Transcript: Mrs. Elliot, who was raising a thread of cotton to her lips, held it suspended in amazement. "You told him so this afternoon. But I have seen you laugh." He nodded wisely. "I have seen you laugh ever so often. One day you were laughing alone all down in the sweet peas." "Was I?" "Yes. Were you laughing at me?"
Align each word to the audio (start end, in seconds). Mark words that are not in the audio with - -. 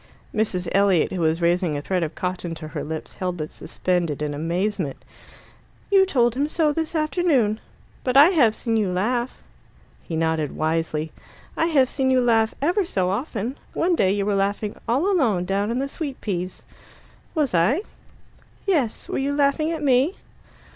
Mrs. 0.33 0.67
Elliot, 0.71 1.11
who 1.11 1.21
was 1.21 1.43
raising 1.43 1.77
a 1.77 1.81
thread 1.83 2.01
of 2.01 2.15
cotton 2.15 2.55
to 2.55 2.69
her 2.69 2.83
lips, 2.83 3.13
held 3.17 3.39
it 3.39 3.51
suspended 3.51 4.23
in 4.23 4.33
amazement. 4.33 4.97
"You 5.91 6.07
told 6.07 6.33
him 6.33 6.47
so 6.49 6.73
this 6.73 6.95
afternoon. 6.95 7.59
But 8.03 8.17
I 8.17 8.29
have 8.29 8.55
seen 8.55 8.77
you 8.77 8.91
laugh." 8.91 9.43
He 10.01 10.15
nodded 10.15 10.55
wisely. 10.55 11.11
"I 11.55 11.67
have 11.67 11.87
seen 11.87 12.09
you 12.09 12.19
laugh 12.19 12.55
ever 12.63 12.83
so 12.83 13.11
often. 13.11 13.59
One 13.73 13.93
day 13.95 14.11
you 14.11 14.25
were 14.25 14.33
laughing 14.33 14.75
alone 14.87 15.21
all 15.21 15.39
down 15.43 15.69
in 15.69 15.77
the 15.77 15.87
sweet 15.87 16.19
peas." 16.19 16.63
"Was 17.35 17.53
I?" 17.53 17.83
"Yes. 18.65 19.07
Were 19.07 19.19
you 19.19 19.35
laughing 19.35 19.69
at 19.71 19.83
me?" 19.83 20.15